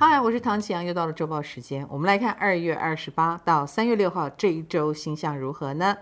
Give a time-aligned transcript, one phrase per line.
[0.00, 1.84] 嗨，我是唐启阳，又到了周报时间。
[1.90, 5.98] 我们来看二月二十八到三月六号这一周星象如何呢？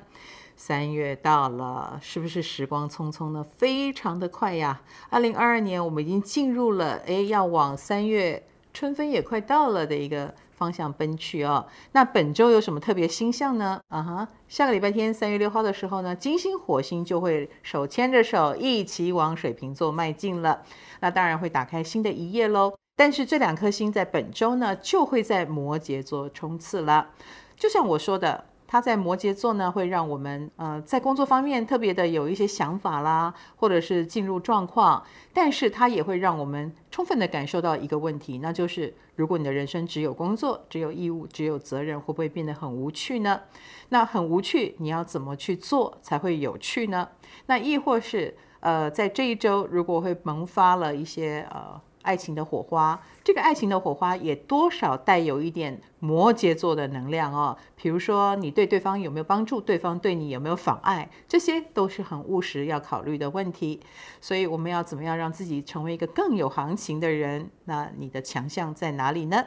[0.54, 3.42] 三月到了，是不是时光匆匆呢？
[3.42, 4.82] 非常的快呀！
[5.08, 11.66] 二零二二年我们已经进入了，哎，要往三月春分也快到了的一个方向奔去哦。
[11.92, 13.80] 那本周有什么特别星象呢？
[13.88, 20.60] 啊哈，下个礼拜天三月六号的时候呢，金星、火星就会手牵着手一起往水瓶座迈进了。
[21.00, 22.74] 那当然会打开新的一页喽。
[22.98, 27.10] 但是这两颗星在本周呢，就会在摩羯座冲刺了。
[27.54, 35.04] 就像我说的，它在摩羯座呢，会让我们呃在工作方面特别的有一些想法啦，或者是进入状况。
[35.34, 43.42] 但是它也会让我们充分的感受到一个问题，那就是如果你的人生只有工作、只有义务、只有责任，会不会变得很无趣呢？
[43.90, 47.10] 那很无趣，你要怎么去做才会有趣呢？
[47.44, 51.78] 那亦或是呃，在这一周如果会萌发了一些呃。
[52.06, 57.58] 爱情的火花，这个爱情的火花也多少带有一点摩羯座的能量哦。
[57.74, 63.80] 比如说，你对对方有没有帮助，对方对你有没有妨碍，这些都是很务实要考虑的问题。
[64.20, 67.50] 所以，我们要怎么样让自己成为一个更有行情的人？
[67.64, 69.44] 那你的强项在哪里呢？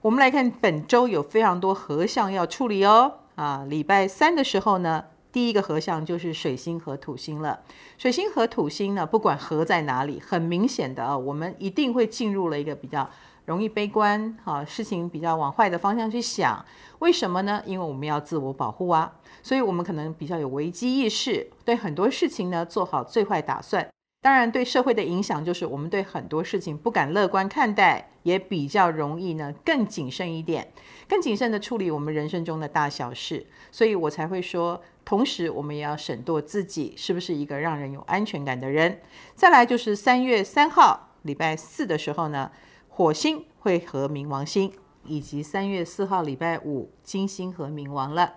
[0.00, 3.14] 我们来看本周有非常多合相要处理哦。
[3.34, 7.58] 啊，礼拜三的时候呢，第一个合相就是水星和土星了。
[7.98, 13.10] 水星和土星呢，不管合在哪里，很明显的啊，我们一定会进入了一个比较
[13.44, 16.64] 容易悲观，哈，事情比较往坏的方向去想。
[17.00, 17.60] 为什么呢？
[17.66, 19.12] 因为我们要自我保护啊，
[19.42, 23.93] 所以我们可能比较有危机意识，对很多事情呢做好最坏打算。
[24.24, 30.72] 当然，对社会的影响就是我们对很多事情不敢乐观看待，也比较容易呢更谨慎一点，
[31.06, 33.46] 更谨慎的处理我们人生中的大小事。
[33.70, 38.98] 所以我才会说，同时我们也要审度自己是不是一个让人有安全感的人。
[39.34, 42.50] 再来就是三月三号礼拜四的时候呢，
[42.88, 44.72] 火星会和冥王星，
[45.04, 48.36] 以及三月四号礼拜五金星和冥王了。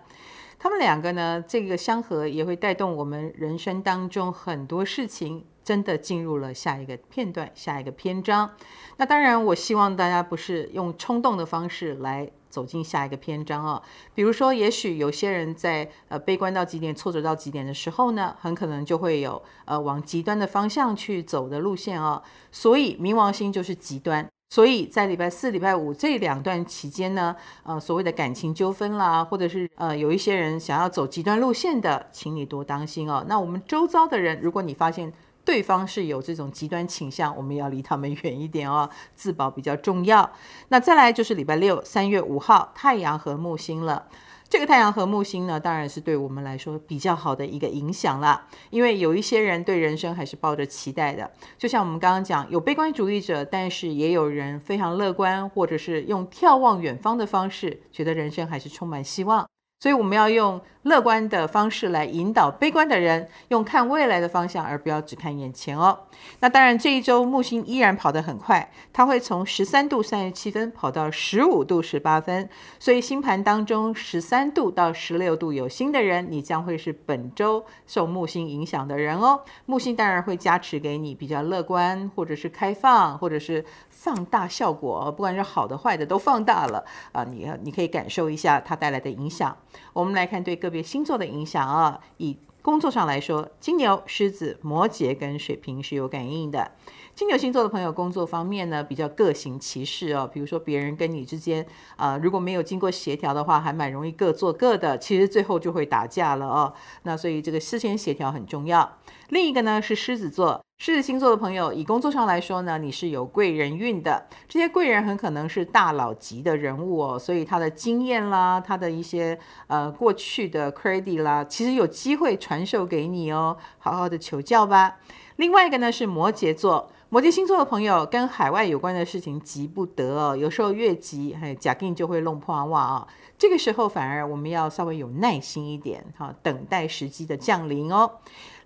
[0.58, 5.46] 他们两个呢，这个相合也会带动我们人生当中很多事情。
[5.68, 8.50] 真的进入了下一个片段，下一个篇章。
[8.96, 13.82] 那当然，我希望大家不是用冲动的方式来走进下一个篇章啊。
[14.14, 22.22] 比如说，也许有些人在呃悲观到极点、挫折到极点的时候呢，很可能就会有呃往极端的方向去走的路线啊。
[22.50, 24.26] 所以，冥王星就是极端。
[24.50, 33.22] 所以在礼拜四、礼拜五这两段期间呢，呃，所谓的感情纠纷啦，或者是呃有一些人想要走极端路线的，请你多当心哦。
[33.28, 35.12] 那我们周遭的人，如果你发现，
[35.48, 40.30] 对方是有这种极端倾向，我们要离他们远一点哦，自保比较重要。
[40.68, 44.08] 那再来就是礼拜六，三月五号，太阳和木星了。
[44.46, 51.30] 这个太阳和木星呢，当然是对我们来说比较好的一个影响了，因为有一些人对人生还是抱着期待的。
[51.56, 59.48] 就像我们刚刚讲，有悲观主义者，但是也有人非常乐观，或者是用眺望远方的方式，觉得人生还是充满希望。
[59.80, 65.96] 所以我们要用乐观的方式来引导悲观的人，用看未来的方向，而不要只看眼前哦。
[66.40, 72.48] 那当然，这一周木星依然跑得很快，它会从十三度三十七分跑到十五度十八分。
[72.80, 79.42] 所以星盘当中十三度到十六度有星的人，你将会是本周受木星影响的人哦。
[79.66, 83.64] 木星当然会加持给你比较乐观，或者是开放，或者是
[84.00, 87.24] 放大效果，不管是好的坏的都放大了啊。
[87.24, 89.56] 你你可以感受一下它带来的影响。
[89.92, 96.70] 我们来看对个别星座的影响啊，以工作上来说，金牛、狮子、摩羯跟水瓶是有感应的。
[97.14, 100.30] 金牛星座的朋友，工作方面呢比较各行其事哦。
[100.32, 101.66] 比如说别人跟你之间
[101.96, 106.72] 啊、如果没有经过协调的话，还蛮容易各做各的，其实最后就会打架了哦。
[107.02, 108.98] 那所以这个事先协调很重要。
[109.30, 114.24] 另一个呢是狮子座，狮子星座的朋友，以工作上来说呢，你是有贵人运的。
[114.46, 119.36] 这些贵人很可能是大佬级的人物哦，所以他的经验啦，他的一些
[119.66, 124.98] 呃过去的 credit 啦，其实有机会传授给你哦，好好的求教吧。
[125.34, 126.92] 另外一个呢是摩羯座。
[127.10, 133.08] 摩羯星座的朋友跟海外有关的事情急不得哦，有时候越急，嘿，假定就会弄破瓦啊。
[133.38, 138.10] 这个时候反而我们要稍微有耐心一点，哈，等待时机的降临哦。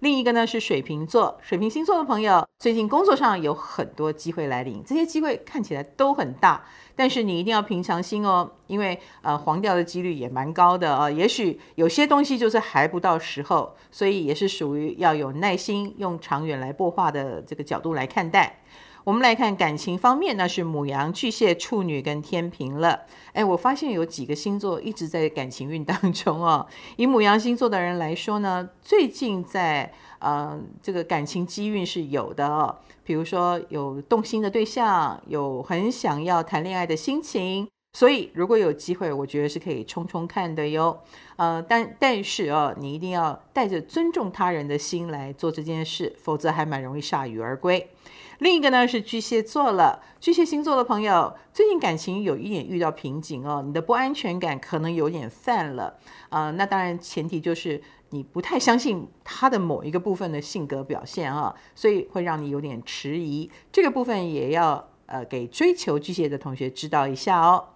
[0.02, 6.64] 另一个呢是水瓶座，水瓶星座的朋友最近工作上有很多机会来临，这些机会看起来都很大，
[6.96, 18.58] 但是你一定要平常心哦，因为呃黄掉的几率也蛮高的啊、也许有些东西就是还不到时候，所以也是属于要有耐心，用长远来破化的这个角度来看待。
[19.04, 23.00] 我们来看感情方面，那是母羊、巨蟹、处女跟天秤了。
[23.32, 26.66] 哎，我发现有几个星座一直在感情运当中哦。
[26.96, 32.78] 以母羊星座的人来说呢，最近在呃这个感情机运是有的哦。
[33.02, 37.69] 比如说有动心的对象，有很想要谈恋爱的心情。
[37.94, 40.98] 所以，如果有机会，我觉得是可以冲冲看的哟。
[41.37, 47.90] 呃，但但是哦，你一定要带着尊重他人的心来做这件事，否则还蛮容易铩羽而归。
[48.42, 55.96] 另一个呢是巨蟹座了，巨蟹星座的朋友最近感情有一点遇到瓶颈哦，你的不安全感可能有点泛了。
[56.28, 57.80] 呃，那当然前提就是
[58.10, 63.48] 你不太相信他的某一个部分的性格表现啊，所以会让你有点迟疑。
[63.70, 67.68] 这个部分也要呃给追求巨蟹的同学知道一下哦。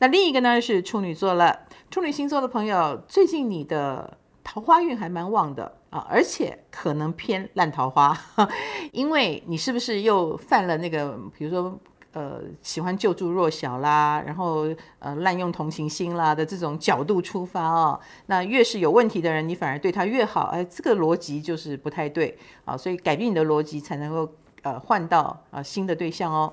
[0.00, 4.18] 那另一个呢是处女座了，处女星座的朋友，最近你的
[4.52, 8.18] 桃花运还蛮旺的啊，而且可能偏烂桃花，
[8.90, 11.78] 因为你是不是又犯了那个，比如说
[12.14, 14.66] 呃喜欢救助弱小啦，然后
[14.98, 26.52] 呃滥用同情心啦的这种角度出发哦，那越是有问题的人，你反而对他越好，哎，这个逻辑就是不太对啊，所以改变你的逻辑才能够呃换到啊新的对象哦。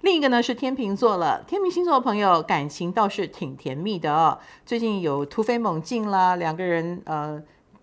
[0.00, 7.42] 另一个呢是天秤座了，天秤星座的朋友感情倒是挺甜蜜的哦，最近有突飞猛进啦，两个人呃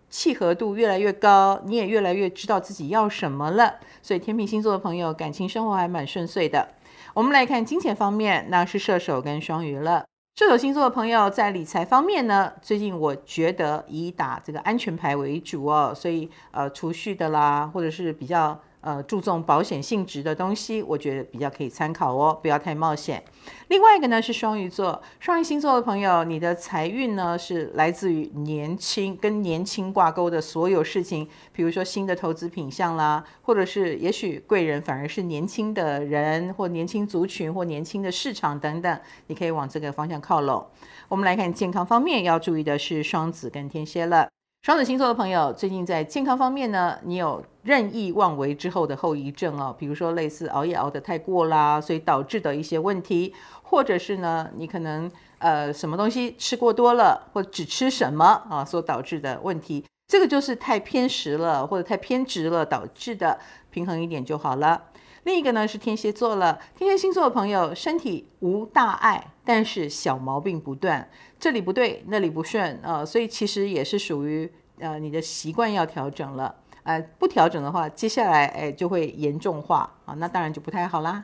[0.09, 6.67] 契合度越来越高，你也越来越知道自己要什么了，所以天秤星座的朋友感情生活还蛮顺遂的。
[7.15, 10.05] 我们来看金钱方面，那是射手跟双鱼了。
[10.35, 18.59] 射手星座的朋友在理财方面呢，最近我觉得以打这个安全牌为主哦，所以呃储蓄的啦，或者是比较。
[18.81, 23.23] 呃，注重保险性质的东西，我觉得比较可以参考哦，不要太冒险。
[23.67, 40.65] 另外一个呢是双鱼座，双鱼星座的朋友，你的财运呢是来自于年轻，跟年轻挂钩的所有事情，比如说新的投资品项啦，或者是也许贵人反而是年轻的人，或年轻族群，或年轻的市场等等，你可以往这个方向靠拢。
[41.07, 44.27] 我们来看健康方面要注意的是双子跟天蝎了。
[44.63, 63.39] 双子星座的朋友，最近在健康方面呢，你有任意妄为之后的后遗症哦，比如说类似熬夜熬得太过啦，所以导致的一些问题，或者是呢，你可能呃什么东西吃过多了，或只吃什么啊所导致的问题，这个就是太偏食了或者太偏执了导致的，
[63.71, 64.90] 平衡一点就好了。
[65.23, 71.07] 另一个呢是天蝎座了，天蝎星座的朋友身体无大碍，但是小毛病不断，
[71.39, 81.23] 这里不对，那里不顺，呃，所以其实也是属于呃你的习惯要调整了，呃，不调整的话，接下来哎就会严重化啊，那当然就不太好啦。